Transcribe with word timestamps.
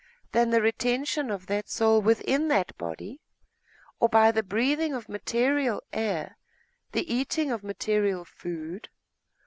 than 0.31 0.49
the 0.49 0.63
retention 0.63 1.29
of 1.29 1.45
that 1.45 1.69
soul 1.69 2.01
within 2.01 2.47
that 2.47 2.75
body 2.75 3.21
by 4.09 4.31
the 4.31 4.41
breathing 4.41 4.95
of 4.95 5.07
material 5.07 5.79
air, 5.93 6.39
the 6.91 7.13
eating 7.13 7.51
of 7.51 7.63
material 7.63 8.25
food? 8.25 8.89